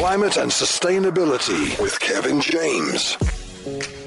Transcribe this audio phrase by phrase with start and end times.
[0.00, 3.18] climate and sustainability with Kevin James.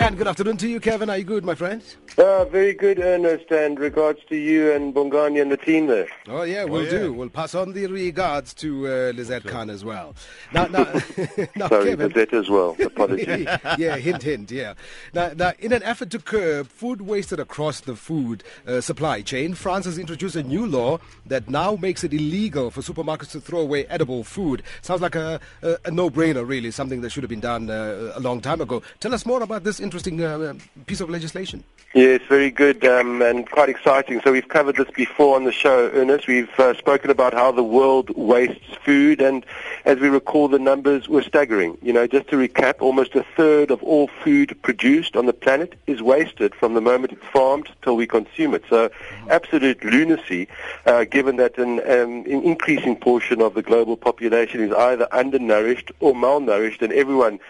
[0.00, 1.10] And good afternoon to you, Kevin.
[1.10, 1.82] Are you good, my friend?
[2.16, 6.08] Uh, very good, Ernest, and regards to you and Bongani and the team there.
[6.26, 6.90] Oh, yeah, we'll Oh, yeah.
[6.90, 7.12] do.
[7.12, 10.14] We'll pass on the regards to uh, Lizette Khan as well.
[10.54, 10.84] Now, now,
[11.54, 12.08] now Sorry, Kevin.
[12.08, 12.74] Lizette as well.
[12.82, 13.46] Apologies.
[13.78, 14.72] yeah, hint, hint, yeah.
[15.12, 19.52] Now, now, in an effort to curb food wasted across the food uh, supply chain,
[19.54, 23.60] France has introduced a new law that now makes it illegal for supermarkets to throw
[23.60, 24.62] away edible food.
[24.80, 28.20] Sounds like a, a, a no-brainer, really, something that should have been done uh, a
[28.20, 28.82] long time ago.
[28.98, 30.54] Tell us more about this interesting uh,
[30.86, 31.64] piece of legislation.
[31.94, 34.20] Yes, very good um, and quite exciting.
[34.22, 36.28] So we've covered this before on the show, Ernest.
[36.28, 39.44] We've uh, spoken about how the world wastes food, and
[39.84, 41.76] as we recall, the numbers were staggering.
[41.82, 45.74] You know, just to recap, almost a third of all food produced on the planet
[45.88, 48.62] is wasted from the moment it's farmed till we consume it.
[48.70, 48.88] So
[49.28, 50.46] absolute lunacy,
[50.86, 55.90] uh, given that an, um, an increasing portion of the global population is either undernourished
[55.98, 57.40] or malnourished, and everyone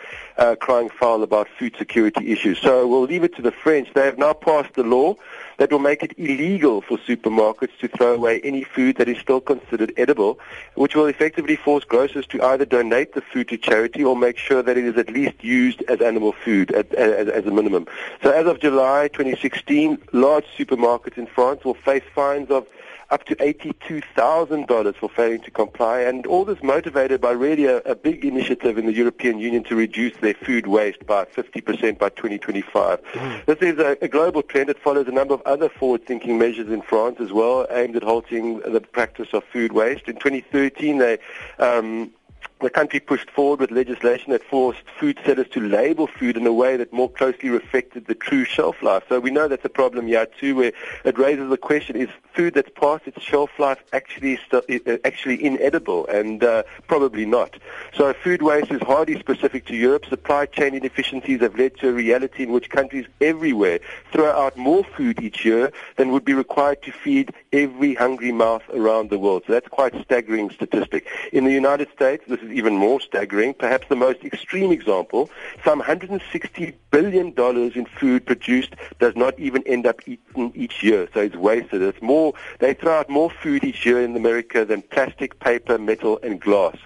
[0.41, 2.59] uh, crying foul about food security issues.
[2.59, 3.93] So we'll leave it to the French.
[3.95, 5.17] They have now passed a law
[5.59, 9.43] that will make it illegal for supermarkets to throw away any food that is still
[9.43, 10.41] considered edible,
[10.75, 14.63] which will effectively force grocers to either donate the food to charity or make sure
[14.63, 17.87] that it is at least used as animal food at, as, as a minimum.
[18.23, 22.67] So as of July 2016, large supermarkets in France will face fines of
[23.11, 27.95] up to $82,000 for failing to comply, and all this motivated by really a, a
[27.95, 33.01] big initiative in the European Union to reduce their food waste by 50% by 2025.
[33.47, 34.71] This is a, a global trend.
[34.71, 38.61] It follows a number of other forward-thinking measures in France as well, aimed at halting
[38.61, 40.07] the practice of food waste.
[40.07, 41.19] In 2013, they
[41.59, 42.13] um,
[42.61, 46.53] the country pushed forward with legislation that forced food sellers to label food in a
[46.53, 49.03] way that more closely reflected the true shelf life.
[49.09, 50.73] So we know that's a problem here too, where
[51.05, 55.43] it raises the question: Is food that's past its shelf life actually st- uh, actually
[55.43, 56.07] inedible?
[56.07, 57.57] And uh, probably not.
[57.95, 60.07] So food waste is hardly specific to Europe.
[60.07, 63.81] Supply chain inefficiencies have led to a reality in which countries everywhere
[64.13, 68.63] throw out more food each year than would be required to feed every hungry mouth
[68.75, 69.45] around the world.
[69.47, 71.07] So that's quite a staggering statistic.
[71.33, 73.55] In the United States, this is even more staggering.
[73.55, 75.31] Perhaps the most extreme example,
[75.65, 81.09] some $160 billion in food produced does not even end up eaten each year.
[81.15, 81.83] So it's wasted.
[81.83, 86.19] It's more, they throw out more food each year in America than plastic, paper, metal,
[86.23, 86.77] and glass.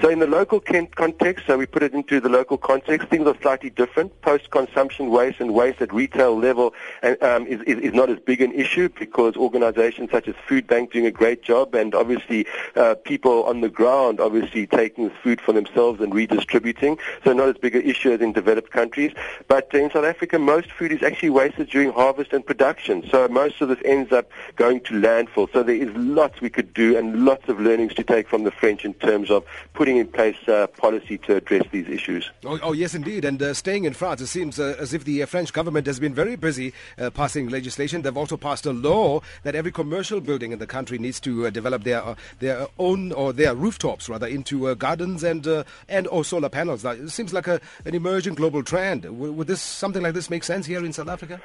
[0.00, 3.36] So in the local context, so we put it into the local context, things are
[3.40, 4.20] slightly different.
[4.22, 8.52] Post-consumption waste and waste at retail level um, is, is, is not as big an
[8.52, 12.46] issue because organizations such as Food Bank doing a great job and obviously
[12.76, 16.98] uh, people on the ground obviously taking food for themselves and redistributing.
[17.24, 19.12] So not as big an issue as in developed countries.
[19.48, 23.08] But in South Africa, most food is actually wasted during harvest and production.
[23.10, 25.52] So most of this ends up going to landfill.
[25.52, 28.50] So there is lots we could do and lots of learnings to take from the
[28.50, 32.30] French in terms of putting in place uh, policy to address these issues.
[32.44, 33.24] Oh, oh yes, indeed.
[33.24, 36.00] And uh, staying in France, it seems uh, as if the uh, French government has
[36.00, 38.02] been very busy uh, passing legislation.
[38.02, 41.50] They've also passed a law that every commercial building in the country needs to uh,
[41.50, 46.24] develop their their own or their rooftops rather into uh, gardens and uh, and or
[46.24, 46.84] solar panels.
[46.84, 49.04] It seems like a, an emerging global trend.
[49.04, 51.40] Would this something like this make sense here in South Africa?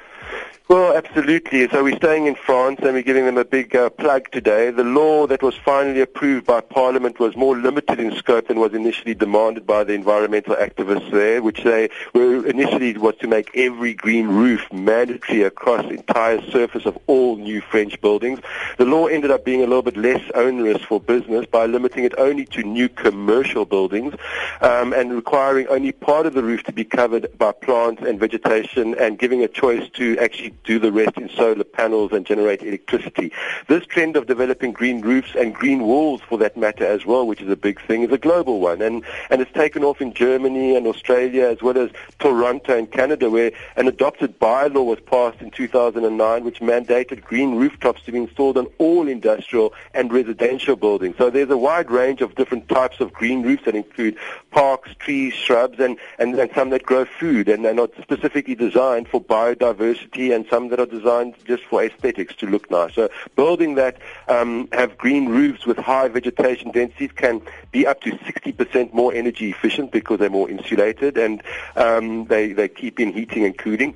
[0.68, 1.66] Well, absolutely.
[1.70, 4.70] So we're staying in France and we're giving them a big uh, plug today.
[4.70, 8.74] The law that was finally approved by Parliament was more limited in scope than was
[8.74, 13.94] initially demanded by the environmental activists there, which they were initially was to make every
[13.94, 18.38] green roof mandatory across the entire surface of all new French buildings.
[18.76, 22.12] The law ended up being a little bit less onerous for business by limiting it
[22.18, 24.12] only to new commercial buildings
[24.60, 28.94] um, and requiring only part of the roof to be covered by plants and vegetation
[28.98, 33.32] and giving a choice to actually do the rest in solar panels and generate electricity.
[33.68, 37.40] This trend of developing green roofs and green walls for that matter as well, which
[37.40, 38.82] is a big thing, is a global one.
[38.82, 43.30] And, and it's taken off in Germany and Australia as well as Toronto and Canada
[43.30, 48.56] where an adopted bylaw was passed in 2009 which mandated green rooftops to be installed
[48.56, 51.16] on all industrial and residential buildings.
[51.18, 54.16] So there's a wide range of different types of green roofs that include
[54.50, 59.08] parks, trees, shrubs, and, and, and some that grow food and are not specifically designed
[59.08, 62.94] for biodiversity and some that are designed just for aesthetics to look nice.
[62.94, 63.98] So building that
[64.28, 67.42] um, have green roofs with high vegetation densities can
[67.72, 71.42] be up to 60% more energy efficient because they're more insulated and
[71.76, 73.94] um, they, they keep in heating and cooling.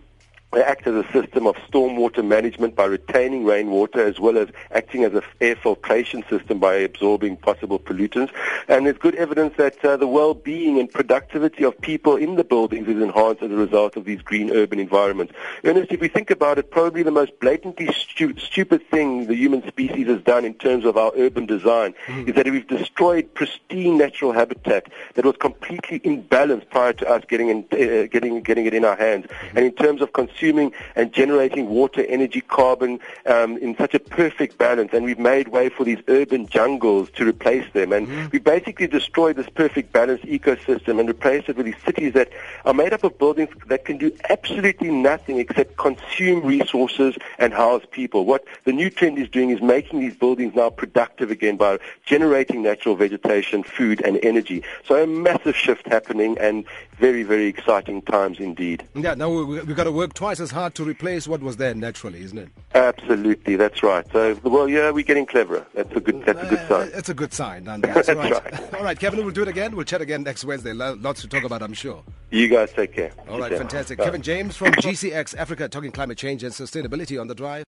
[0.52, 5.02] They act as a system of stormwater management by retaining rainwater as well as acting
[5.02, 8.30] as an air filtration system by absorbing possible pollutants.
[8.68, 12.86] And there's good evidence that uh, the well-being and productivity of people in the buildings
[12.86, 15.32] is enhanced as a result of these green urban environments.
[15.64, 19.66] Ernest, if we think about it, probably the most blatantly stu- stupid thing the human
[19.66, 22.28] species has done in terms of our urban design mm.
[22.28, 24.84] is that we've destroyed pristine natural habitat
[25.14, 28.96] that was completely imbalanced prior to us getting, in, uh, getting, getting it in our
[28.96, 29.24] hands.
[29.24, 29.56] Mm-hmm.
[29.56, 34.58] And in terms of consuming and generating water, energy, carbon um, in such a perfect
[34.58, 34.92] balance.
[34.92, 37.92] And we've made way for these urban jungles to replace them.
[37.92, 38.28] And mm-hmm.
[38.32, 42.30] we basically destroyed this perfect balanced ecosystem and replaced it with these cities that
[42.64, 47.84] are made up of buildings that can do absolutely nothing except consume resources and house
[47.90, 48.24] people.
[48.24, 52.62] What the new trend is doing is making these buildings now productive again by generating
[52.62, 54.64] natural vegetation, food, and energy.
[54.84, 56.64] So a massive shift happening and
[56.98, 58.84] very, very exciting times indeed.
[58.94, 62.22] Yeah, now we've got to work twice as hard to replace what was there naturally,
[62.22, 62.48] isn't it?
[62.74, 64.06] Absolutely, that's right.
[64.12, 65.66] So, well, yeah, we're getting cleverer.
[65.74, 66.90] That's a good, that's a good uh, sign.
[66.94, 67.68] It's a good sign.
[67.68, 68.32] And that's right.
[68.32, 68.74] right.
[68.74, 69.74] All right, Kevin, we'll do it again.
[69.76, 70.72] We'll chat again next Wednesday.
[70.72, 72.02] Lots to talk about, I'm sure.
[72.30, 73.12] You guys take care.
[73.28, 73.98] All right, fantastic.
[73.98, 77.64] Kevin James from GCX Africa talking climate change and sustainability on the drive.